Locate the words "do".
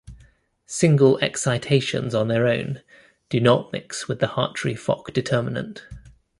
3.29-3.39